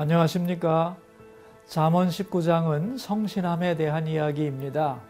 안녕하십니까. 0.00 0.96
잠언 1.66 2.06
19장은 2.06 2.98
성실함에 2.98 3.76
대한 3.76 4.06
이야기입니다. 4.06 5.00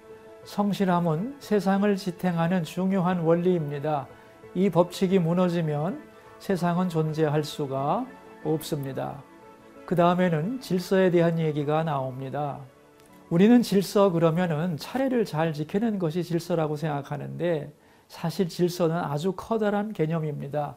성실함은 0.44 1.36
세상을 1.40 1.94
지탱하는 1.94 2.64
중요한 2.64 3.18
원리입니다. 3.18 4.08
이 4.54 4.70
법칙이 4.70 5.18
무너지면 5.18 6.02
세상은 6.38 6.88
존재할 6.88 7.44
수가 7.44 8.06
없습니다. 8.42 9.22
그 9.84 9.94
다음에는 9.94 10.62
질서에 10.62 11.10
대한 11.10 11.38
얘기가 11.38 11.84
나옵니다. 11.84 12.58
우리는 13.28 13.60
질서 13.60 14.10
그러면은 14.10 14.78
차례를 14.78 15.26
잘 15.26 15.52
지키는 15.52 15.98
것이 15.98 16.24
질서라고 16.24 16.76
생각하는데 16.76 17.74
사실 18.06 18.48
질서는 18.48 18.96
아주 18.96 19.34
커다란 19.36 19.92
개념입니다. 19.92 20.76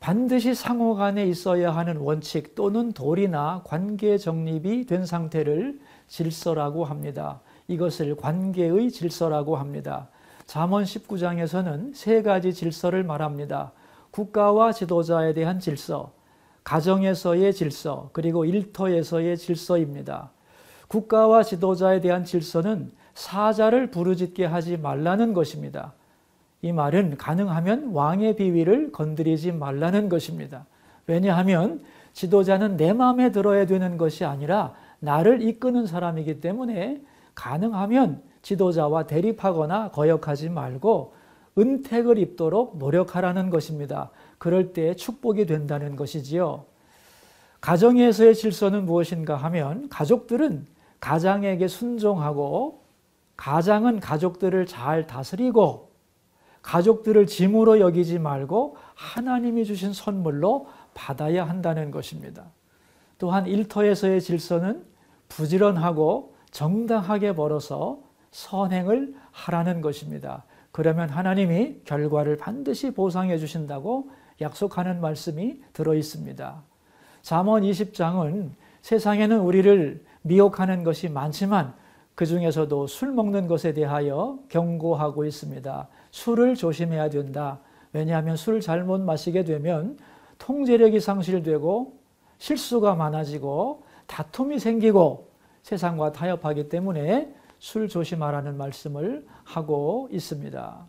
반드시 0.00 0.54
상호 0.54 0.94
간에 0.94 1.26
있어야 1.26 1.74
하는 1.74 1.96
원칙 1.96 2.54
또는 2.54 2.92
도리나 2.92 3.62
관계 3.64 4.18
정립이 4.18 4.86
된 4.86 5.06
상태를 5.06 5.80
질서라고 6.06 6.84
합니다. 6.84 7.40
이것을 7.68 8.16
관계의 8.16 8.90
질서라고 8.90 9.56
합니다. 9.56 10.08
잠언 10.46 10.84
19장에서는 10.84 11.94
세 11.94 12.22
가지 12.22 12.54
질서를 12.54 13.02
말합니다. 13.02 13.72
국가와 14.12 14.72
지도자에 14.72 15.34
대한 15.34 15.58
질서, 15.58 16.12
가정에서의 16.62 17.52
질서, 17.52 18.10
그리고 18.12 18.44
일터에서의 18.44 19.36
질서입니다. 19.36 20.30
국가와 20.88 21.42
지도자에 21.42 22.00
대한 22.00 22.24
질서는 22.24 22.92
사자를 23.14 23.90
부르짖게 23.90 24.44
하지 24.44 24.76
말라는 24.76 25.34
것입니다. 25.34 25.94
이 26.62 26.72
말은 26.72 27.16
가능하면 27.16 27.92
왕의 27.92 28.36
비위를 28.36 28.92
건드리지 28.92 29.52
말라는 29.52 30.08
것입니다. 30.08 30.66
왜냐하면 31.06 31.80
지도자는 32.12 32.76
내 32.76 32.92
마음에 32.92 33.30
들어야 33.30 33.66
되는 33.66 33.96
것이 33.98 34.24
아니라 34.24 34.74
나를 35.00 35.42
이끄는 35.42 35.86
사람이기 35.86 36.40
때문에 36.40 37.02
가능하면 37.34 38.22
지도자와 38.42 39.06
대립하거나 39.06 39.90
거역하지 39.90 40.48
말고 40.48 41.14
은택을 41.58 42.18
입도록 42.18 42.78
노력하라는 42.78 43.50
것입니다. 43.50 44.10
그럴 44.38 44.72
때 44.72 44.94
축복이 44.94 45.46
된다는 45.46 45.96
것이지요. 45.96 46.64
가정에서의 47.60 48.34
질서는 48.34 48.86
무엇인가 48.86 49.36
하면 49.36 49.88
가족들은 49.88 50.66
가장에게 51.00 51.68
순종하고 51.68 52.82
가장은 53.36 54.00
가족들을 54.00 54.66
잘 54.66 55.06
다스리고 55.06 55.85
가족들을 56.66 57.26
짐으로 57.26 57.78
여기지 57.78 58.18
말고 58.18 58.76
하나님이 58.94 59.64
주신 59.64 59.92
선물로 59.92 60.66
받아야 60.94 61.48
한다는 61.48 61.92
것입니다. 61.92 62.46
또한 63.18 63.46
일터에서의 63.46 64.20
질서는 64.20 64.84
부지런하고 65.28 66.34
정당하게 66.50 67.36
벌어서 67.36 68.00
선행을 68.32 69.14
하라는 69.30 69.80
것입니다. 69.80 70.44
그러면 70.72 71.08
하나님이 71.08 71.82
결과를 71.84 72.36
반드시 72.36 72.90
보상해 72.92 73.38
주신다고 73.38 74.10
약속하는 74.40 75.00
말씀이 75.00 75.62
들어 75.72 75.94
있습니다. 75.94 76.62
잠언 77.22 77.62
20장은 77.62 78.50
세상에는 78.82 79.38
우리를 79.38 80.04
미혹하는 80.22 80.82
것이 80.82 81.08
많지만 81.08 81.74
그 82.16 82.26
중에서도 82.26 82.86
술 82.86 83.12
먹는 83.12 83.46
것에 83.46 83.72
대하여 83.72 84.38
경고하고 84.48 85.26
있습니다. 85.26 85.88
술을 86.16 86.54
조심해야 86.54 87.10
된다. 87.10 87.60
왜냐하면 87.92 88.36
술을 88.36 88.62
잘못 88.62 89.02
마시게 89.02 89.44
되면 89.44 89.98
통제력이 90.38 90.98
상실되고 90.98 91.92
실수가 92.38 92.94
많아지고 92.94 93.82
다툼이 94.06 94.58
생기고 94.58 95.28
세상과 95.62 96.12
타협하기 96.12 96.70
때문에 96.70 97.34
술 97.58 97.88
조심하라는 97.88 98.56
말씀을 98.56 99.26
하고 99.44 100.08
있습니다. 100.10 100.86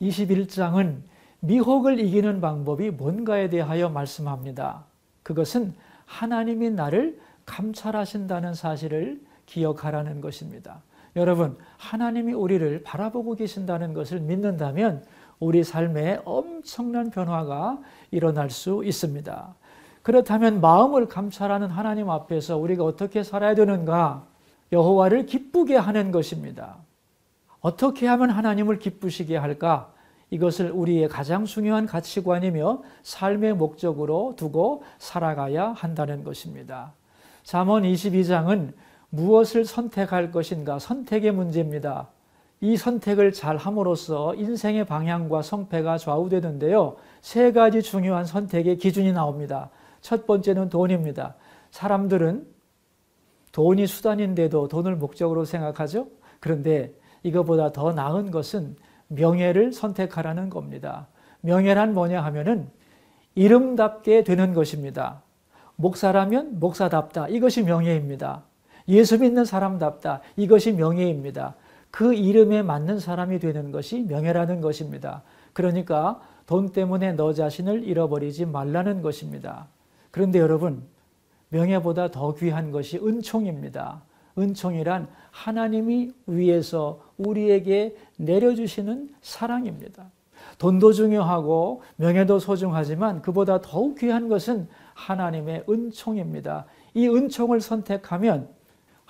21장은 0.00 1.02
미혹을 1.40 2.00
이기는 2.00 2.40
방법이 2.40 2.90
뭔가에 2.92 3.50
대하여 3.50 3.90
말씀합니다. 3.90 4.86
그것은 5.22 5.74
하나님이 6.06 6.70
나를 6.70 7.20
감찰하신다는 7.44 8.54
사실을 8.54 9.20
기억하라는 9.44 10.22
것입니다. 10.22 10.80
여러분, 11.16 11.58
하나님이 11.76 12.32
우리를 12.32 12.82
바라보고 12.82 13.34
계신다는 13.34 13.92
것을 13.92 14.20
믿는다면 14.20 15.04
우리 15.38 15.64
삶에 15.64 16.20
엄청난 16.24 17.10
변화가 17.10 17.80
일어날 18.10 18.48
수 18.50 18.82
있습니다. 18.84 19.54
그렇다면 20.02 20.60
마음을 20.60 21.08
감찰하는 21.08 21.68
하나님 21.68 22.10
앞에서 22.10 22.56
우리가 22.56 22.84
어떻게 22.84 23.22
살아야 23.22 23.54
되는가? 23.54 24.26
여호와를 24.72 25.26
기쁘게 25.26 25.76
하는 25.76 26.12
것입니다. 26.12 26.76
어떻게 27.60 28.06
하면 28.06 28.30
하나님을 28.30 28.78
기쁘시게 28.78 29.36
할까? 29.36 29.92
이것을 30.30 30.70
우리의 30.70 31.08
가장 31.08 31.44
중요한 31.44 31.86
가치관이며 31.86 32.82
삶의 33.02 33.54
목적으로 33.54 34.34
두고 34.36 34.82
살아가야 34.98 35.72
한다는 35.72 36.24
것입니다. 36.24 36.94
잠언 37.44 37.82
22장은 37.82 38.72
무엇을 39.14 39.66
선택할 39.66 40.32
것인가 40.32 40.78
선택의 40.78 41.32
문제입니다. 41.32 42.08
이 42.62 42.78
선택을 42.78 43.32
잘 43.32 43.58
함으로써 43.58 44.34
인생의 44.36 44.86
방향과 44.86 45.42
성패가 45.42 45.98
좌우되는데요. 45.98 46.96
세 47.20 47.52
가지 47.52 47.82
중요한 47.82 48.24
선택의 48.24 48.78
기준이 48.78 49.12
나옵니다. 49.12 49.68
첫 50.00 50.26
번째는 50.26 50.70
돈입니다. 50.70 51.34
사람들은 51.70 52.46
돈이 53.52 53.86
수단인데도 53.86 54.68
돈을 54.68 54.96
목적으로 54.96 55.44
생각하죠. 55.44 56.06
그런데 56.40 56.94
이거보다 57.22 57.72
더 57.72 57.92
나은 57.92 58.30
것은 58.30 58.76
명예를 59.08 59.72
선택하라는 59.72 60.48
겁니다. 60.48 61.08
명예란 61.42 61.92
뭐냐 61.92 62.24
하면은 62.24 62.70
이름답게 63.34 64.24
되는 64.24 64.54
것입니다. 64.54 65.22
목사라면 65.76 66.60
목사답다. 66.60 67.28
이것이 67.28 67.62
명예입니다. 67.62 68.44
예수 68.88 69.18
믿는 69.18 69.44
사람답다. 69.44 70.20
이것이 70.36 70.72
명예입니다. 70.72 71.54
그 71.90 72.14
이름에 72.14 72.62
맞는 72.62 73.00
사람이 73.00 73.38
되는 73.38 73.70
것이 73.70 74.00
명예라는 74.02 74.60
것입니다. 74.60 75.22
그러니까 75.52 76.20
돈 76.46 76.70
때문에 76.70 77.12
너 77.12 77.32
자신을 77.32 77.84
잃어버리지 77.84 78.46
말라는 78.46 79.02
것입니다. 79.02 79.68
그런데 80.10 80.38
여러분, 80.38 80.82
명예보다 81.50 82.10
더 82.10 82.34
귀한 82.34 82.70
것이 82.70 82.98
은총입니다. 82.98 84.02
은총이란 84.38 85.08
하나님이 85.30 86.12
위에서 86.26 87.00
우리에게 87.18 87.96
내려주시는 88.16 89.10
사랑입니다. 89.20 90.10
돈도 90.58 90.92
중요하고 90.92 91.82
명예도 91.96 92.38
소중하지만 92.38 93.22
그보다 93.22 93.60
더욱 93.60 93.98
귀한 93.98 94.28
것은 94.28 94.68
하나님의 94.94 95.64
은총입니다. 95.68 96.66
이 96.94 97.08
은총을 97.08 97.60
선택하면 97.60 98.48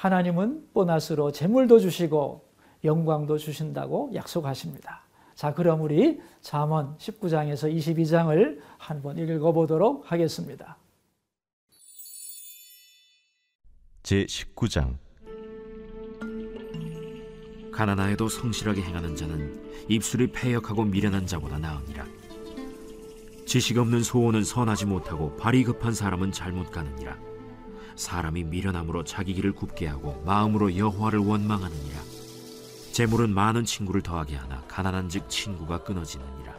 하나님은 0.03 0.71
보너스로 0.75 1.31
재물도 1.31 1.79
주시고 1.79 2.45
영광도 2.83 3.39
주신다고 3.39 4.11
약속하십니다. 4.15 5.05
자, 5.37 5.55
그럼 5.55 5.83
우리 5.83 6.21
잠언 6.41 6.97
19장에서 6.99 7.73
22장을 7.73 8.59
한번 8.79 9.17
읽어 9.17 9.53
보도록 9.53 10.11
하겠습니다. 10.11 10.77
제 14.03 14.27
19장 14.27 14.97
가나나에도 17.71 18.29
성실하게 18.29 18.83
행하는 18.83 19.15
자는 19.15 19.87
입술이 19.89 20.33
패역하고 20.33 20.85
미련한 20.85 21.29
자보다 21.29 21.59
나으니라 21.59 22.05
지식 23.47 23.79
없는 23.79 24.03
소원은 24.03 24.43
선하지 24.43 24.87
못하고 24.87 25.37
발이 25.37 25.63
급한 25.63 25.95
사람은 25.95 26.33
잘못 26.33 26.73
가느니라 26.73 27.32
사람이 27.97 28.45
미련함으로 28.45 29.05
자기 29.05 29.35
길을 29.35 29.53
굽게 29.53 29.87
하고 29.87 30.23
마음으로 30.25 30.77
여호와를 30.77 31.19
원망하느니라 31.21 31.99
재물은 32.93 33.33
많은 33.33 33.65
친구를 33.65 34.03
더하게 34.03 34.37
하나 34.37 34.63
가난한즉 34.69 35.29
친구가 35.29 35.85
끊어지느니라 35.85 36.55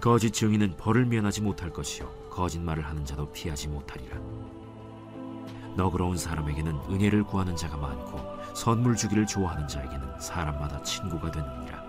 거짓 0.00 0.32
증인은 0.32 0.76
벌을 0.76 1.06
면하지 1.06 1.42
못할 1.42 1.70
것이요 1.70 2.28
거짓말을 2.30 2.84
하는 2.86 3.04
자도 3.04 3.32
피하지 3.32 3.68
못하리라 3.68 4.18
너그러운 5.76 6.16
사람에게는 6.16 6.74
은혜를 6.90 7.24
구하는 7.24 7.54
자가 7.54 7.76
많고 7.76 8.18
선물 8.54 8.96
주기를 8.96 9.26
좋아하는 9.26 9.68
자에게는 9.68 10.18
사람마다 10.18 10.82
친구가 10.82 11.30
되느니라. 11.30 11.84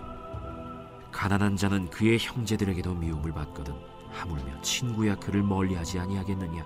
가난한 1.10 1.56
자는 1.56 1.88
그의 1.88 2.18
형제들에게도 2.20 2.94
미움을 2.94 3.32
받거든 3.32 3.74
하물며 4.10 4.60
친구야 4.60 5.16
그를 5.16 5.42
멀리하지 5.42 5.98
아니하겠느냐. 5.98 6.64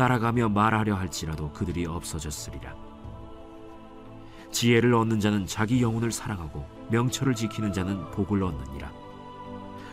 따라가며 0.00 0.48
말하려 0.48 0.94
할지라도 0.94 1.52
그들이 1.52 1.84
없어졌으리라. 1.84 2.74
지혜를 4.50 4.94
얻는 4.94 5.20
자는 5.20 5.46
자기 5.46 5.82
영혼을 5.82 6.10
사랑하고 6.10 6.66
명철을 6.90 7.34
지키는 7.34 7.74
자는 7.74 8.10
복을 8.10 8.42
얻느니라. 8.42 8.90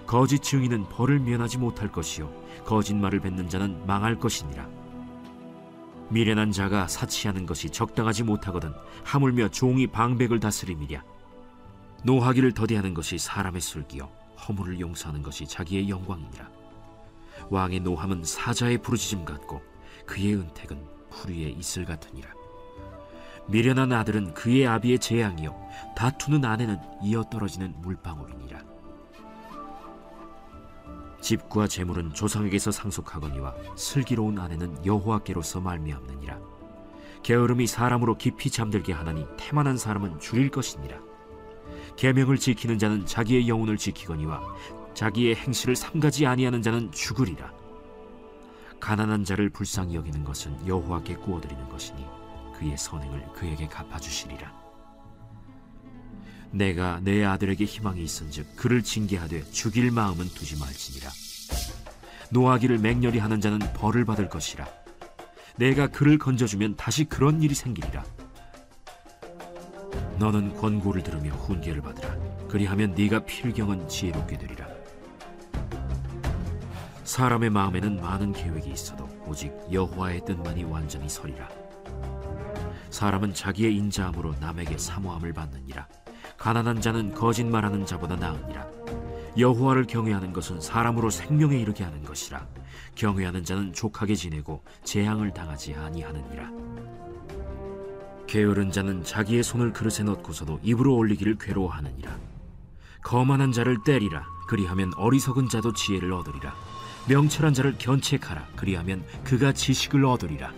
거짓 0.06 0.42
증인은 0.42 0.88
벌을 0.88 1.19
면하지 1.19 1.57
못할 1.57 1.92
것이요 1.92 2.31
거짓말을 2.63 3.19
뱉는 3.19 3.50
자는 3.50 3.86
망할 3.86 4.18
것이니라. 4.18 4.65
미련한 6.07 6.54
자가 6.54 6.88
사치하는 6.88 7.45
것이 7.45 7.69
적당하지 7.69 8.24
못하거든 8.24 8.74
하물며 9.04 9.50
종이 9.50 9.88
방백을 9.88 10.39
다스림이랴 10.39 11.04
노하기를 12.06 12.54
더디하는 12.54 12.94
것이 12.94 13.18
사람의 13.18 13.59
술기요 13.59 14.09
허물을 14.48 14.80
용서하는 14.80 15.21
것이 15.21 15.45
자기의 15.45 15.89
영광이니라 15.89 16.50
왕의 17.50 17.81
노함은 17.81 18.24
사자의 18.24 18.77
부르짖음 18.77 19.25
같고 19.25 19.62
그의 20.07 20.33
은택은 20.36 20.83
풀위의 21.12 21.54
이슬 21.54 21.86
같으니라. 21.86 22.31
미련한 23.48 23.94
아들은 23.94 24.33
그의 24.33 24.65
아비의 24.68 25.00
재앙이요. 25.00 25.56
다투는 25.95 26.44
아내는 26.44 26.80
이어 27.04 27.24
떨어지는 27.24 27.75
물방울이니라. 27.81 28.59
집과 31.21 31.68
재물은 31.68 32.13
조상에게서 32.13 32.71
상속하거니와 32.71 33.54
슬기로운 33.75 34.39
아내는 34.39 34.86
여호와께로서 34.86 35.62
말미암느니라. 35.62 36.39
게으름이 37.24 37.68
사람으로 37.68 38.18
깊이 38.18 38.50
잠들게 38.50 38.94
하나니 38.94 39.25
태만한 39.38 39.77
사람은 39.77 40.19
줄일 40.19 40.50
것이니라. 40.50 40.98
계명을 41.98 42.38
지키는 42.38 42.77
자는 42.77 43.06
자기의 43.06 43.48
영혼을 43.48 43.77
지키거니와 43.77 44.42
자기의 44.94 45.36
행실을 45.36 45.75
삼가지 45.75 46.25
아니하는 46.25 46.62
자는 46.62 46.92
죽으리라 46.92 47.51
가난한 48.80 49.24
자를 49.26 49.50
불쌍히 49.50 49.96
여기는 49.96 50.24
것은 50.24 50.68
여호와께 50.68 51.16
구워드리는 51.16 51.70
것이니 51.70 52.06
그의 52.58 52.78
선행을 52.78 53.34
그에게 53.34 53.68
갚아주시리라. 53.68 54.52
내가 56.52 57.00
내 57.02 57.24
아들에게 57.26 57.66
희망이 57.66 58.02
있은즉 58.04 58.56
그를 58.56 58.82
징계하되 58.82 59.44
죽일 59.52 59.92
마음은 59.92 60.26
두지 60.26 60.60
말지니라. 60.60 61.10
노하기를 62.32 62.80
맹렬히 62.80 63.20
하는 63.20 63.42
자는 63.42 63.60
벌을 63.74 64.06
받을 64.06 64.30
것이라. 64.30 64.68
내가 65.58 65.88
그를 65.88 66.18
건져주면 66.18 66.76
다시 66.76 67.06
그런 67.06 67.42
일이 67.42 67.54
생기리라. 67.54 68.04
너는 70.20 70.56
권고를 70.56 71.04
들으며 71.04 71.32
훈계를 71.32 71.82
받으라. 71.82 72.16
그리하면 72.48 72.96
네가 72.96 73.26
필경은 73.26 73.88
지혜롭게 73.90 74.38
되리라 74.38 74.77
사람의 77.07 77.51
마음에는 77.51 78.01
많은 78.01 78.33
계획이 78.33 78.69
있어도 78.69 79.07
오직 79.25 79.54
여호와의 79.71 80.25
뜻만이 80.25 80.65
완전히 80.65 81.07
서리라. 81.07 81.48
사람은 82.89 83.33
자기의 83.33 83.77
인자함으로 83.77 84.36
남에게 84.42 84.77
사모함을 84.77 85.31
받느니라. 85.31 85.88
가난한 86.38 86.81
자는 86.81 87.13
거짓말하는 87.13 87.86
자보다 87.86 88.18
나으니라. 88.18 88.68
여호와를 89.38 89.88
경외하는 89.88 90.33
것은 90.33 90.59
사람으로 90.59 91.09
생명에 91.09 91.57
이르게 91.57 91.86
하는 91.86 92.04
것이라. 92.04 92.45
경외하는 92.95 93.45
자는 93.45 93.71
족하게 93.71 94.13
지내고 94.13 94.65
재앙을 94.83 95.33
당하지 95.33 95.75
아니하느니라. 95.75 96.51
게으른 98.27 98.69
자는 98.69 99.06
자기의 99.06 99.44
손을 99.44 99.71
그릇에 99.71 100.04
넣고서도 100.04 100.59
입으로 100.62 100.94
올리기를 100.98 101.38
괴로워하느니라. 101.38 102.18
거만한 103.01 103.54
자를 103.54 103.77
때리라. 103.86 104.25
그리하면 104.50 104.92
어리석은 104.98 105.48
자도 105.48 105.71
지혜를 105.71 106.12
얻으리라 106.12 106.54
명철한 107.07 107.54
자를 107.54 107.75
견책하라. 107.77 108.48
그리하면 108.56 109.04
그가 109.24 109.54
지식을 109.54 110.06
얻으리라. 110.06 110.51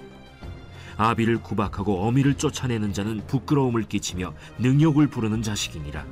아비를 0.97 1.41
구박하고 1.41 2.05
어미를 2.05 2.35
쫓아내는 2.35 2.91
자는 2.91 3.25
부끄러움을 3.27 3.83
끼치며 3.83 4.33
능욕을 4.57 5.07
부르는 5.07 5.41
자식이니라. 5.41 6.05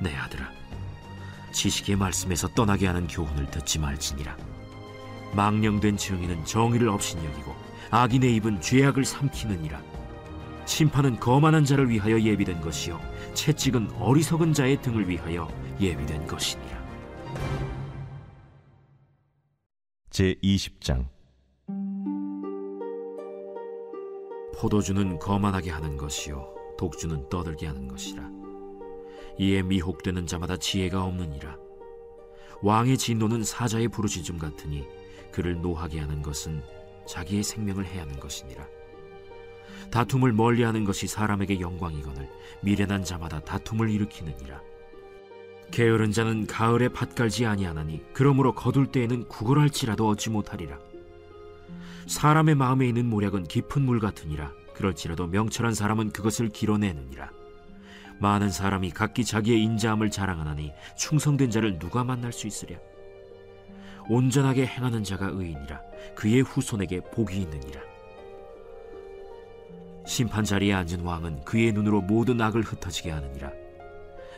내 0.00 0.14
아들아. 0.14 0.48
지식의 1.52 1.96
말씀에서 1.96 2.48
떠나게 2.48 2.86
하는 2.86 3.08
교훈을 3.08 3.50
듣지 3.50 3.78
말지니라. 3.78 4.36
망령된 5.34 5.96
증인은 5.96 6.44
정의를 6.44 6.88
업신여기고 6.88 7.54
악인의 7.90 8.36
입은 8.36 8.60
죄악을 8.60 9.04
삼키느니라. 9.04 9.80
심판은 10.70 11.18
거만한 11.18 11.64
자를 11.64 11.90
위하여 11.90 12.20
예비된 12.20 12.60
것이요 12.60 13.00
채찍은 13.34 13.90
어리석은 13.98 14.52
자의 14.52 14.80
등을 14.80 15.08
위하여 15.08 15.48
예비된 15.80 16.28
것이니라 16.28 16.79
제 20.10 20.34
20장. 20.42 21.06
포도주는 24.56 25.20
거만하게 25.20 25.70
하는 25.70 25.96
것이요 25.96 26.52
독주는 26.76 27.28
떠들게 27.28 27.68
하는 27.68 27.86
것이라. 27.86 28.28
이에 29.38 29.62
미혹되는 29.62 30.26
자마다 30.26 30.56
지혜가 30.56 31.04
없느니라. 31.04 31.56
왕의 32.60 32.98
진노는 32.98 33.44
사자의 33.44 33.86
부르짖음 33.86 34.38
같으니 34.38 34.84
그를 35.30 35.60
노하게 35.60 36.00
하는 36.00 36.22
것은 36.22 36.60
자기의 37.06 37.44
생명을 37.44 37.86
해하는 37.86 38.18
것이니라. 38.18 38.66
다툼을 39.92 40.32
멀리하는 40.32 40.84
것이 40.84 41.06
사람에게 41.06 41.60
영광이거늘 41.60 42.28
미련한 42.62 43.04
자마다 43.04 43.38
다툼을 43.38 43.88
일으키느니라 43.90 44.60
게으른 45.70 46.10
자는 46.10 46.46
가을에 46.46 46.88
밭 46.88 47.14
갈지 47.14 47.46
아니하나니 47.46 48.02
그러므로 48.12 48.54
거둘 48.54 48.86
때에는 48.86 49.28
구걸할지라도 49.28 50.08
얻지 50.08 50.30
못하리라. 50.30 50.78
사람의 52.06 52.56
마음에 52.56 52.88
있는 52.88 53.06
모략은 53.06 53.44
깊은 53.44 53.82
물 53.82 54.00
같으니라. 54.00 54.52
그럴지라도 54.74 55.26
명철한 55.28 55.74
사람은 55.74 56.10
그것을 56.10 56.48
길어내느니라. 56.48 57.30
많은 58.18 58.50
사람이 58.50 58.90
각기 58.90 59.24
자기의 59.24 59.62
인자함을 59.62 60.10
자랑하나니 60.10 60.72
충성된 60.96 61.50
자를 61.50 61.78
누가 61.78 62.04
만날 62.04 62.32
수 62.32 62.46
있으랴? 62.46 62.76
온전하게 64.08 64.66
행하는 64.66 65.04
자가 65.04 65.28
의인이라. 65.28 65.80
그의 66.16 66.42
후손에게 66.42 67.00
복이 67.12 67.40
있느니라. 67.42 67.80
심판 70.06 70.44
자리에 70.44 70.72
앉은 70.74 71.00
왕은 71.02 71.44
그의 71.44 71.72
눈으로 71.72 72.00
모든 72.00 72.40
악을 72.40 72.62
흩어지게 72.62 73.10
하느니라 73.10 73.52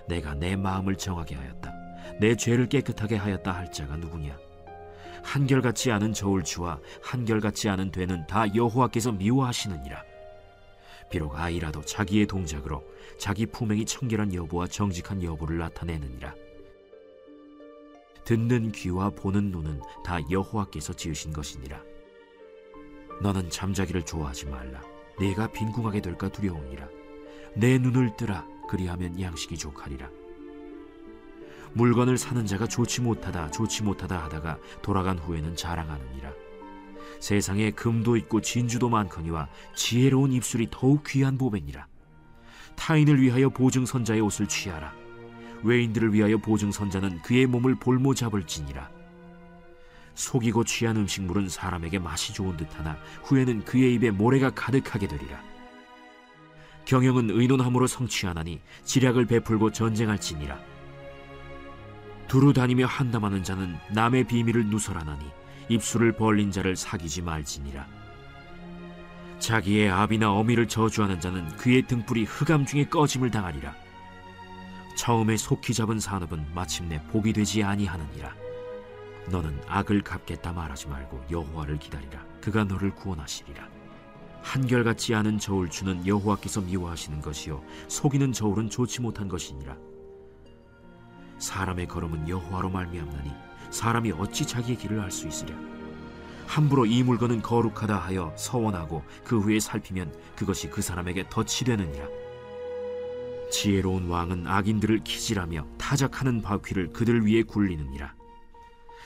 내가 0.08 0.34
내 0.34 0.56
마음을 0.56 0.96
정하게 0.96 1.34
하였다. 1.36 1.72
내 2.20 2.36
죄를 2.36 2.68
깨끗하게 2.68 3.16
하였다 3.16 3.52
할 3.52 3.70
자가 3.70 3.96
누구냐? 3.96 4.36
한결같지 5.22 5.90
않은 5.92 6.12
저울추와 6.12 6.80
한결같지 7.02 7.68
않은 7.68 7.92
되는 7.92 8.26
다 8.26 8.52
여호와께서 8.54 9.12
미워하시느니라. 9.12 10.04
비록 11.10 11.36
아이라도 11.36 11.82
자기의 11.82 12.26
동작으로 12.26 12.82
자기 13.18 13.46
품행이 13.46 13.84
청결한 13.84 14.34
여부와 14.34 14.66
정직한 14.66 15.22
여부를 15.22 15.58
나타내느니라. 15.58 16.34
듣는 18.24 18.72
귀와 18.72 19.10
보는 19.10 19.50
눈은 19.50 19.80
다 20.04 20.18
여호와께서 20.30 20.94
지으신 20.94 21.32
것이니라. 21.32 21.82
너는 23.20 23.50
잠자기를 23.50 24.02
좋아하지 24.02 24.46
말라. 24.46 24.80
내가 25.18 25.46
빈궁하게 25.48 26.00
될까 26.00 26.28
두려우니라. 26.28 26.88
내 27.54 27.78
눈을 27.78 28.16
뜨라 28.16 28.46
그리하면 28.72 29.20
양식이 29.20 29.58
족하리라. 29.58 30.08
물건을 31.74 32.16
사는 32.16 32.46
자가 32.46 32.66
좋지 32.66 33.02
못하다 33.02 33.50
좋지 33.50 33.82
못하다 33.82 34.24
하다가 34.24 34.58
돌아간 34.80 35.18
후에는 35.18 35.56
자랑하느니라. 35.56 36.32
세상에 37.20 37.70
금도 37.70 38.16
있고 38.16 38.40
진주도 38.40 38.88
많거니와 38.88 39.48
지혜로운 39.74 40.32
입술이 40.32 40.68
더욱 40.70 41.04
귀한 41.06 41.36
보배니라. 41.36 41.86
타인을 42.74 43.20
위하여 43.20 43.50
보증선자의 43.50 44.22
옷을 44.22 44.48
취하라. 44.48 44.94
외인들을 45.62 46.14
위하여 46.14 46.38
보증선자는 46.38 47.20
그의 47.20 47.44
몸을 47.44 47.74
볼모 47.74 48.14
잡을지니라. 48.14 48.90
속이고 50.14 50.64
취한 50.64 50.96
음식물은 50.96 51.50
사람에게 51.50 51.98
맛이 51.98 52.32
좋은 52.32 52.56
듯하나 52.56 52.96
후에는 53.24 53.66
그의 53.66 53.94
입에 53.94 54.10
모래가 54.10 54.50
가득하게 54.50 55.08
되리라 55.08 55.51
경영은 56.84 57.30
의논함으로 57.30 57.86
성취하나니 57.86 58.60
지략을 58.84 59.26
베풀고 59.26 59.72
전쟁할지니라. 59.72 60.58
두루 62.28 62.52
다니며 62.52 62.86
한담하는 62.86 63.44
자는 63.44 63.76
남의 63.92 64.24
비밀을 64.24 64.66
누설하나니 64.66 65.24
입술을 65.68 66.12
벌린 66.12 66.50
자를 66.50 66.76
사귀지 66.76 67.22
말지니라. 67.22 67.86
자기의 69.38 69.90
아비나 69.90 70.32
어미를 70.32 70.68
저주하는 70.68 71.20
자는 71.20 71.48
그의 71.56 71.82
등불이 71.86 72.24
흑암 72.24 72.64
중에 72.64 72.86
꺼짐을 72.86 73.30
당하리라. 73.30 73.74
처음에 74.96 75.36
속히 75.36 75.74
잡은 75.74 75.98
산업은 75.98 76.54
마침내 76.54 77.02
복이 77.08 77.32
되지 77.32 77.62
아니하느니라. 77.62 78.34
너는 79.28 79.60
악을 79.68 80.02
갚겠다 80.02 80.52
말하지 80.52 80.88
말고 80.88 81.24
여호와를 81.30 81.78
기다리라. 81.78 82.24
그가 82.40 82.64
너를 82.64 82.94
구원하시리라 82.94 83.81
한결같지 84.42 85.14
않은 85.14 85.38
저울추는 85.38 86.06
여호와께서 86.06 86.60
미워하시는 86.62 87.20
것이요 87.22 87.62
속이는 87.88 88.32
저울은 88.32 88.70
좋지 88.70 89.00
못한 89.00 89.28
것이니라. 89.28 89.76
사람의 91.38 91.88
걸음은 91.88 92.28
여호와로 92.28 92.70
말미암나니 92.70 93.30
사람이 93.70 94.12
어찌 94.12 94.46
자기의 94.46 94.76
길을 94.78 95.00
알 95.00 95.10
수 95.10 95.26
있으랴? 95.26 95.54
함부로 96.46 96.84
이 96.84 97.02
물건은 97.02 97.40
거룩하다 97.40 97.96
하여 97.96 98.32
서원하고 98.36 99.02
그 99.24 99.40
후에 99.40 99.58
살피면 99.58 100.14
그것이 100.36 100.68
그 100.68 100.82
사람에게 100.82 101.28
덫이 101.30 101.64
되느니라. 101.64 102.06
지혜로운 103.50 104.08
왕은 104.08 104.46
악인들을 104.46 105.04
키질하며 105.04 105.66
타작하는 105.78 106.42
바퀴를 106.42 106.92
그들 106.92 107.26
위에 107.26 107.42
굴리느니라. 107.42 108.14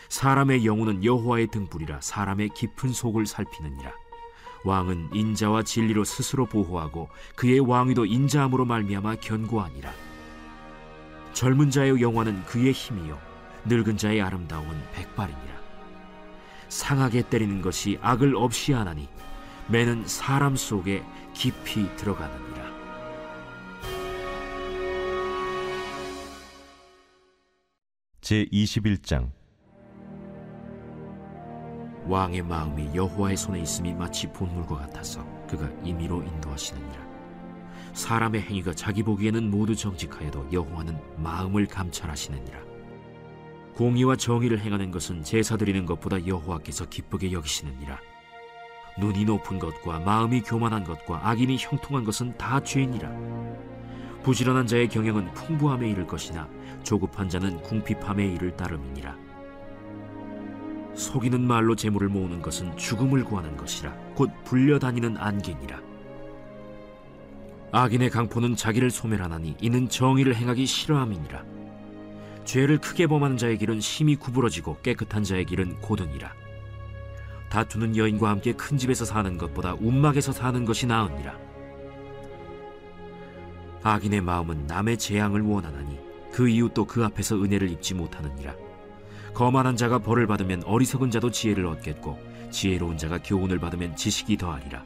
사람의 0.08 0.64
영혼은 0.66 1.04
여호와의 1.04 1.48
등불이라 1.48 2.00
사람의 2.00 2.50
깊은 2.54 2.92
속을 2.92 3.26
살피느니라 3.26 3.92
왕은 4.64 5.10
인자와 5.12 5.62
진리로 5.62 6.04
스스로 6.04 6.46
보호하고 6.46 7.08
그의 7.34 7.60
왕위도 7.60 8.06
인자함으로 8.06 8.64
말미암아 8.64 9.16
견고하니라. 9.16 9.92
젊은 11.32 11.70
자의 11.70 12.00
영화는 12.00 12.44
그의 12.44 12.72
힘이요 12.72 13.18
늙은 13.66 13.96
자의 13.96 14.22
아름다움은 14.22 14.74
백발이니라. 14.92 15.56
상하게 16.68 17.28
때리는 17.28 17.62
것이 17.62 17.98
악을 18.00 18.34
없이 18.36 18.72
하나니 18.72 19.08
매는 19.68 20.06
사람 20.06 20.56
속에 20.56 21.04
깊이 21.34 21.94
들어가느니라. 21.96 22.66
제 28.20 28.44
21장 28.46 29.35
왕의 32.08 32.42
마음이 32.42 32.90
여호와의 32.94 33.36
손에 33.36 33.60
있음이 33.60 33.94
마치 33.94 34.26
본물과 34.28 34.76
같아서 34.76 35.24
그가 35.48 35.68
임의로 35.82 36.22
인도하시느니라. 36.22 37.06
사람의 37.94 38.42
행위가 38.42 38.74
자기 38.74 39.02
보기에는 39.02 39.50
모두 39.50 39.74
정직하여도 39.74 40.48
여호와는 40.52 40.98
마음을 41.16 41.66
감찰하시느니라. 41.66 42.60
공의와 43.74 44.16
정의를 44.16 44.60
행하는 44.60 44.90
것은 44.90 45.22
제사 45.22 45.56
드리는 45.56 45.84
것보다 45.84 46.26
여호와께서 46.26 46.86
기쁘게 46.86 47.32
여기시느니라. 47.32 47.98
눈이 48.98 49.24
높은 49.24 49.58
것과 49.58 50.00
마음이 50.00 50.42
교만한 50.42 50.84
것과 50.84 51.28
악인이 51.28 51.56
형통한 51.58 52.04
것은 52.04 52.36
다 52.38 52.62
죄니라. 52.62 53.10
부지런한 54.22 54.66
자의 54.66 54.88
경영은 54.88 55.34
풍부함에 55.34 55.90
이를 55.90 56.06
것이나 56.06 56.48
조급한 56.82 57.28
자는 57.28 57.60
궁핍함에 57.62 58.26
이를 58.26 58.56
따름이니라. 58.56 59.25
속이는 60.96 61.40
말로 61.40 61.76
재물을 61.76 62.08
모으는 62.08 62.42
것은 62.42 62.76
죽음을 62.76 63.24
구하는 63.24 63.56
것이라 63.56 63.92
곧 64.14 64.30
불려다니는 64.44 65.16
안개니라. 65.18 65.80
악인의 67.72 68.10
강포는 68.10 68.56
자기를 68.56 68.90
소멸하나니 68.90 69.56
이는 69.60 69.88
정의를 69.88 70.34
행하기 70.34 70.66
싫어함이니라. 70.66 71.44
죄를 72.44 72.78
크게 72.78 73.06
범하는 73.06 73.36
자의 73.36 73.58
길은 73.58 73.80
심히 73.80 74.16
구부러지고 74.16 74.78
깨끗한 74.82 75.24
자의 75.24 75.44
길은 75.44 75.80
고든이라. 75.80 76.32
다투는 77.50 77.96
여인과 77.96 78.30
함께 78.30 78.52
큰 78.52 78.78
집에서 78.78 79.04
사는 79.04 79.36
것보다 79.36 79.74
움막에서 79.74 80.32
사는 80.32 80.64
것이 80.64 80.86
나으니라. 80.86 81.38
악인의 83.82 84.20
마음은 84.22 84.66
남의 84.66 84.96
재앙을 84.98 85.42
원하나니 85.42 85.98
그 86.32 86.48
이웃도 86.48 86.86
그 86.86 87.04
앞에서 87.04 87.36
은혜를 87.36 87.70
입지 87.70 87.94
못하느니라 87.94 88.54
거만한 89.36 89.76
자가 89.76 89.98
벌을 89.98 90.26
받으면 90.26 90.62
어리석은 90.64 91.10
자도 91.10 91.30
지혜를 91.30 91.66
얻겠고 91.66 92.18
지혜로운 92.50 92.96
자가 92.96 93.18
교훈을 93.22 93.58
받으면 93.58 93.94
지식이 93.94 94.38
더하리라. 94.38 94.82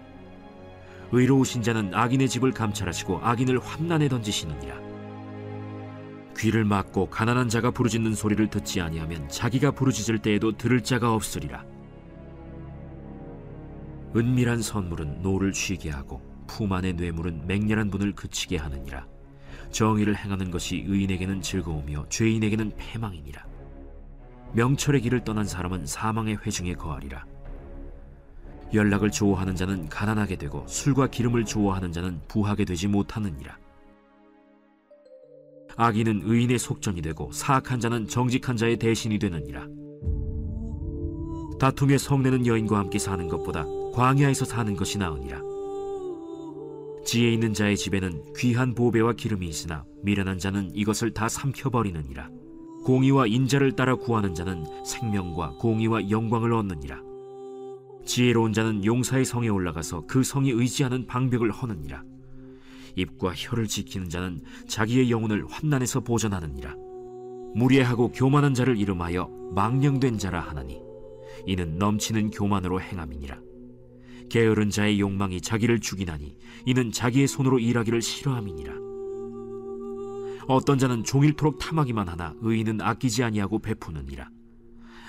의로우신 1.12 1.62
자는 1.62 1.95
악인의 1.95 2.28
집을 2.28 2.50
감찰하시고 2.50 3.21
악인을 3.23 3.61
환난에 3.61 4.09
던지시느니라. 4.09 4.75
귀를 6.37 6.64
막고 6.64 7.11
가난한 7.11 7.49
자가 7.49 7.71
부르짖는 7.71 8.16
소리를 8.16 8.45
듣지 8.50 8.80
아니하면 8.80 9.28
자기가 9.28 9.71
부르짖을 9.71 10.19
때에도 10.19 10.57
들을 10.57 10.80
자가 10.80 11.14
없으리라. 11.14 11.64
은밀한 14.16 14.62
선물은 14.62 15.23
노를 15.23 15.54
쉬게 15.54 15.90
하고 15.90 16.23
품 16.49 16.73
안의 16.73 16.95
뇌물은 16.95 17.47
맹렬한 17.47 17.88
분을 17.88 18.16
그치게 18.16 18.57
하느니라. 18.57 19.07
정의를 19.71 20.16
행하는 20.16 20.50
것이 20.50 20.85
의인에게는 20.88 21.40
즐거우며 21.40 22.07
죄인에게는 22.09 22.73
패망이니라. 22.76 23.50
명철의 24.52 25.00
길을 25.02 25.25
떠난 25.25 25.45
사람은 25.45 25.87
사망의 25.87 26.38
회중에 26.45 26.75
거하리라. 26.75 27.25
연락을 28.73 29.11
좋아하는 29.11 29.57
자는 29.57 29.88
가난하게 29.88 30.37
되고 30.37 30.64
술과 30.66 31.09
기름을 31.09 31.45
좋아하는 31.45 31.92
자는 31.92 32.21
부하게 32.28 32.64
되지 32.64 32.88
못하느니라. 32.88 33.59
악인은 35.76 36.23
의인의 36.25 36.59
속전이 36.59 37.00
되고 37.02 37.33
사악한 37.33 37.80
자는 37.80 38.07
정직한 38.07 38.57
자의 38.57 38.76
대신이 38.76 39.19
되느니라. 39.19 39.66
다툼의 41.59 41.99
성내는 41.99 42.47
여인과 42.47 42.78
함께 42.78 42.99
사는 42.99 43.28
것보다 43.28 43.64
광야에서 43.92 44.45
사는 44.45 44.76
것이 44.76 44.99
나으니라. 44.99 45.40
지혜 47.04 47.33
있는 47.33 47.54
자의 47.54 47.76
집에는 47.76 48.35
귀한 48.37 48.75
보배와 48.75 49.14
기름이 49.14 49.47
있으나 49.49 49.85
미련한 50.02 50.38
자는 50.38 50.71
이것을 50.75 51.12
다 51.12 51.28
삼켜버리느니라. 51.28 52.40
공의와 52.85 53.27
인자를 53.27 53.73
따라 53.73 53.95
구하는 53.95 54.35
자는 54.35 54.65
생명과 54.85 55.57
공의와 55.59 56.11
영광을 56.11 56.53
얻느니라. 56.53 57.01
지혜로운 58.05 58.53
자는 58.53 58.85
용사의 58.85 59.25
성에 59.25 59.49
올라가서 59.49 60.05
그 60.07 60.23
성이 60.23 60.51
의지하는 60.51 61.07
방벽을 61.07 61.51
허느니라. 61.51 62.03
입과 62.97 63.33
혀를 63.35 63.67
지키는 63.67 64.09
자는 64.09 64.41
자기의 64.67 65.11
영혼을 65.11 65.47
환난에서 65.49 66.01
보전하느니라. 66.01 66.75
무례하고 67.55 68.13
교만한 68.13 68.55
자를 68.55 68.79
이름하여 68.79 69.29
망령된 69.55 70.19
자라 70.19 70.41
하나니 70.41 70.81
이는 71.47 71.79
넘치는 71.79 72.31
교만으로 72.31 72.81
행함이니라. 72.81 73.39
게으른 74.29 74.71
자의 74.71 75.01
욕망이 75.01 75.41
자기를 75.41 75.81
죽이나니 75.81 76.37
이는 76.65 76.93
자기의 76.93 77.27
손으로 77.27 77.59
일하기를 77.59 78.01
싫어함이니라. 78.01 78.90
어떤 80.49 80.79
자는 80.79 81.05
종일토록 81.05 81.59
탐하기만 81.59 82.09
하나 82.09 82.35
의인은 82.41 82.81
아끼지 82.81 83.23
아니하고 83.25 83.59
베푸느니라. 83.61 84.29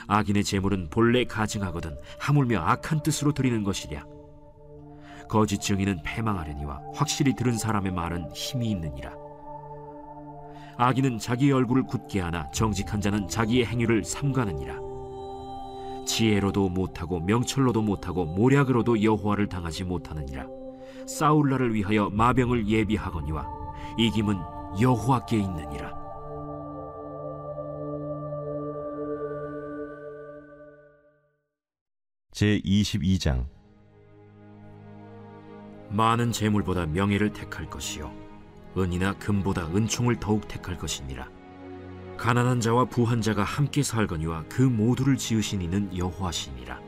악인의 0.08 0.44
재물은 0.44 0.90
본래 0.90 1.24
가증하거든 1.26 1.96
하물며 2.20 2.60
악한 2.62 3.04
뜻으로 3.04 3.32
드리는 3.34 3.64
것이랴. 3.64 4.04
거짓 5.30 5.62
증인은 5.62 6.02
패망하려니와 6.04 6.82
확실히 6.94 7.34
들은 7.36 7.58
사람의 7.58 7.94
말은 7.94 8.32
힘이 8.34 8.72
있느니라. 8.72 9.14
악인은 10.78 11.20
자기 11.20 11.52
얼굴을 11.52 11.84
굳게 11.84 12.20
하나 12.20 12.50
정직한 12.52 13.00
자는 13.00 13.28
자기의 13.28 13.66
행위를 13.66 14.04
삼가느니라. 14.04 14.80
지혜로도 16.06 16.70
못하고 16.70 17.20
명철로도 17.20 17.82
못하고 17.82 18.26
모략으로도 18.26 19.04
여호와를 19.04 19.48
당하지 19.48 19.86
못하느니라. 19.86 20.46
싸울 21.08 21.50
날을 21.50 21.74
위하여 21.74 22.10
마병을 22.10 22.68
예비하거니와 22.68 23.48
이김은 23.98 24.38
여호와께 24.80 25.38
있느니라. 25.38 25.92
제 32.32 32.60
22장 32.62 33.46
많은 35.90 36.32
재물보다 36.32 36.86
명예를 36.86 37.34
택할 37.34 37.70
것이요 37.70 38.12
은이나 38.78 39.14
금보다 39.18 39.68
은총을 39.68 40.20
더욱 40.20 40.48
택할 40.48 40.78
것이니라. 40.78 41.30
가난한 42.18 42.62
자와 42.62 42.86
부한 42.86 43.22
자가 43.22 43.44
함께 43.44 43.84
살거니와 43.84 44.46
그 44.48 44.62
모두를 44.62 45.18
지으신 45.18 45.62
이는 45.62 45.96
여호와시니라. 45.96 46.80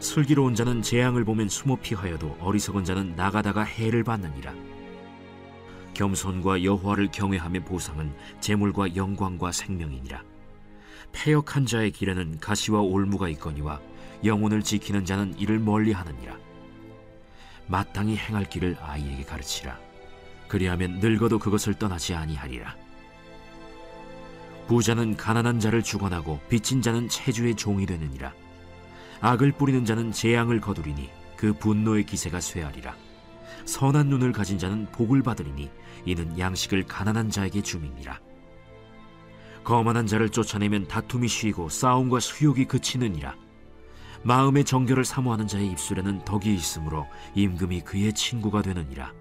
슬기로운 0.00 0.56
자는 0.56 0.82
재앙을 0.82 1.24
보면 1.24 1.48
숨어 1.48 1.76
피하여도 1.76 2.38
어리석은 2.40 2.84
자는 2.84 3.14
나가다가 3.14 3.62
해를 3.62 4.02
받느니라. 4.02 4.71
겸손과 5.94 6.64
여호와를 6.64 7.10
경외함의 7.12 7.64
보상은 7.64 8.14
재물과 8.40 8.96
영광과 8.96 9.52
생명이니라. 9.52 10.22
패역한 11.12 11.66
자의 11.66 11.90
길에는 11.90 12.40
가시와 12.40 12.80
올무가 12.80 13.28
있거니와 13.30 13.80
영혼을 14.24 14.62
지키는 14.62 15.04
자는 15.04 15.38
이를 15.38 15.58
멀리하느니라. 15.58 16.36
마땅히 17.66 18.16
행할 18.16 18.48
길을 18.48 18.76
아이에게 18.80 19.24
가르치라. 19.24 19.78
그리하면 20.48 21.00
늙어도 21.00 21.38
그것을 21.38 21.74
떠나지 21.74 22.14
아니하리라. 22.14 22.76
부자는 24.68 25.16
가난한 25.16 25.60
자를 25.60 25.82
주관하고 25.82 26.40
빚진 26.48 26.82
자는 26.82 27.08
체주의 27.08 27.54
종이 27.54 27.84
되느니라. 27.84 28.32
악을 29.20 29.52
뿌리는 29.52 29.84
자는 29.84 30.12
재앙을 30.12 30.60
거두리니 30.60 31.10
그 31.36 31.52
분노의 31.52 32.06
기세가 32.06 32.40
쇠하리라. 32.40 32.94
선한 33.64 34.08
눈을 34.08 34.32
가진 34.32 34.58
자는 34.58 34.86
복을 34.92 35.22
받으리니 35.22 35.70
이는 36.04 36.38
양식을 36.38 36.84
가난한 36.84 37.30
자에게 37.30 37.62
줌이니라. 37.62 38.20
거만한 39.64 40.06
자를 40.06 40.28
쫓아내면 40.28 40.88
다툼이 40.88 41.28
쉬고 41.28 41.68
싸움과 41.68 42.20
수욕이 42.20 42.64
그치느니라. 42.66 43.36
마음의 44.24 44.64
정결을 44.64 45.04
사모하는 45.04 45.46
자의 45.46 45.68
입술에는 45.70 46.24
덕이 46.24 46.52
있으므로 46.54 47.06
임금이 47.34 47.82
그의 47.82 48.12
친구가 48.12 48.62
되느니라. 48.62 49.12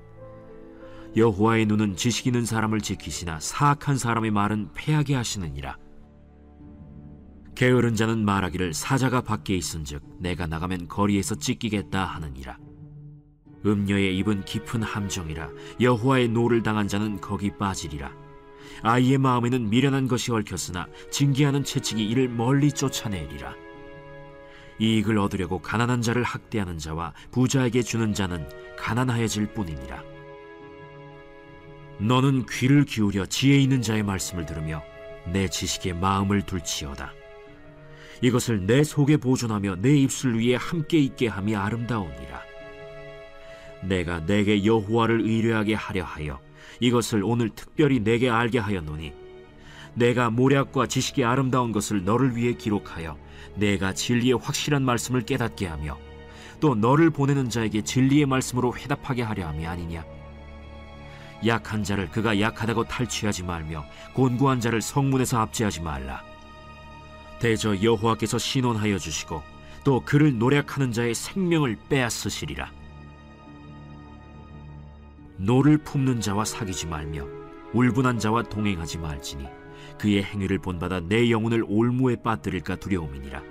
여호와의 1.16 1.66
눈은 1.66 1.96
지식 1.96 2.28
있는 2.28 2.46
사람을 2.46 2.82
지키시나 2.82 3.40
사악한 3.40 3.98
사람의 3.98 4.32
말은 4.32 4.70
패하게 4.74 5.16
하시느니라. 5.16 5.78
게으른 7.56 7.96
자는 7.96 8.24
말하기를 8.24 8.74
사자가 8.74 9.22
밖에 9.22 9.56
있은즉 9.56 10.02
내가 10.20 10.48
나가면 10.48 10.88
거리에서 10.88 11.36
찢기겠다 11.36 12.06
하느니라. 12.06 12.58
음녀의 13.66 14.18
입은 14.18 14.44
깊은 14.46 14.84
함정이라 14.84 15.50
여호와의 15.80 16.30
노를 16.30 16.64
당한 16.64 16.88
자는 16.88 17.22
거기 17.22 17.52
빠지리라 17.58 18.12
아이의 18.84 19.18
마음에는 19.18 19.70
미련한 19.70 20.08
것이 20.08 20.32
얽혔으나 20.32 20.88
징계하는 21.12 21.64
채찍이 21.64 22.08
이를 22.08 22.28
멀리 22.28 22.72
쫓아내리라 22.72 23.56
이익을 24.82 25.20
얻으려고 25.20 25.60
가난한 25.60 26.02
자를 26.02 26.24
학대하는 26.24 26.80
자와 26.80 27.14
부자에게 27.32 27.84
주는 27.84 28.14
자는 28.14 28.48
가난하여질 28.78 29.54
뿐이니라. 29.54 30.04
너는 32.00 32.48
귀를 32.50 32.84
기울여 32.84 33.28
지혜 33.28 33.60
있는 33.60 33.84
자의 33.84 34.02
말씀을 34.02 34.48
들으며 34.48 34.84
내 35.32 35.48
지식에 35.48 35.94
마음을 35.94 36.42
둘지어다. 36.42 37.14
이것을 38.24 38.66
네 38.66 38.84
속에 38.84 39.18
보존하며 39.18 39.78
네 39.78 39.96
입술 39.96 40.36
위에 40.36 40.56
함께 40.56 40.98
있게 40.98 41.28
함이 41.28 41.56
아름다우니라. 41.56 42.51
내가 43.84 44.26
내게 44.26 44.66
여호와를 44.66 45.22
의뢰하게 45.22 45.74
하려 45.74 46.04
하여 46.04 46.40
이것을 46.80 47.24
오늘 47.24 47.50
특별히 47.50 48.00
내게 48.00 48.30
알게 48.30 48.60
하였노니 48.60 49.14
내가 49.94 50.30
모략과 50.30 50.88
지식이 50.88 51.24
아름다운 51.24 51.72
것을 51.72 52.04
너를 52.04 52.36
위해 52.36 52.54
기록하여 52.54 53.18
내가 53.56 53.94
진리의 53.94 54.38
확실한 54.40 54.84
말씀을 54.84 55.22
깨닫게 55.22 55.68
하며 55.68 55.98
또 56.60 56.76
너를 56.76 57.10
보내는 57.10 57.50
자에게 57.50 57.82
진리의 57.82 58.26
말씀으로 58.26 58.76
회답하게 58.76 59.24
하려 59.24 59.48
함이 59.48 59.66
아니냐? 59.66 60.06
약한 61.46 61.84
자를 61.84 62.10
그가 62.10 62.40
약하다고 62.40 62.84
탈취하지 62.84 63.44
말며 63.44 63.84
곤고한 64.14 64.60
자를 64.60 64.80
성문에서 64.80 65.40
압제하지 65.40 65.82
말라. 65.82 66.24
대저 67.40 67.82
여호와께서 67.82 68.38
신원하여 68.38 69.00
주시고 69.00 69.42
또 69.84 70.02
그를 70.06 70.38
노략하는 70.38 70.92
자의 70.92 71.16
생명을 71.16 71.76
빼앗으시리라 71.90 72.72
노를 75.42 75.80
품는 75.80 76.22
자와 76.22 76.46
사귀지 76.46 76.86
말며 76.86 77.26
울분한 77.74 78.20
자와 78.20 78.44
동행하지 78.44 79.00
말지니 79.00 79.48
그의 80.00 80.24
행위를 80.24 80.60
본받아 80.60 81.02
네 81.02 81.32
영혼을 81.32 81.64
올무에 81.68 82.18
빠뜨릴까 82.18 82.76
두려움이니라. 82.76 83.42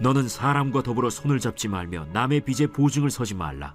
너는 0.00 0.28
사람과 0.28 0.82
더불어 0.82 1.10
손을 1.10 1.40
잡지 1.40 1.66
말며 1.66 2.06
남의 2.12 2.42
빚에 2.42 2.68
보증을 2.68 3.10
서지 3.10 3.34
말라. 3.34 3.74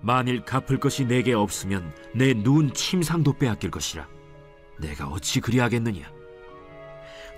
만일 0.00 0.42
갚을 0.42 0.80
것이 0.80 1.04
네게 1.04 1.34
없으면 1.34 1.92
네 2.14 2.32
누운 2.32 2.72
침상도 2.72 3.34
빼앗길 3.34 3.70
것이라. 3.70 4.08
네가 4.78 5.08
어찌 5.08 5.40
그리하겠느냐? 5.40 6.10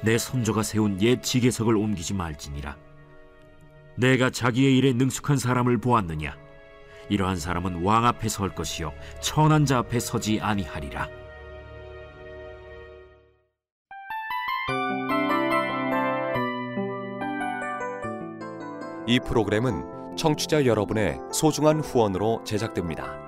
내 0.05 0.19
손조가 0.19 0.63
세운 0.63 1.01
옛 1.03 1.21
지게석을 1.21 1.77
옮기지 1.77 2.15
말지니라. 2.15 2.77
내가 3.97 4.31
자기의 4.31 4.77
일에 4.77 4.93
능숙한 4.93 5.39
사람을 5.39 5.79
보았느냐 5.79 6.48
이러한 7.09 7.37
사람은 7.37 7.83
왕 7.83 8.05
앞에 8.07 8.29
설 8.29 8.55
것이요 8.55 8.93
천한 9.21 9.65
자 9.65 9.79
앞에 9.79 10.01
서지 10.01 10.41
아니하리라 10.41 11.09
이 19.07 19.19
프로그램은 19.21 20.17
청취자 20.19 20.67
여러분의 20.67 21.19
소중한 21.33 21.81
후원으로 21.81 22.43
제작됩니다. 22.45 23.28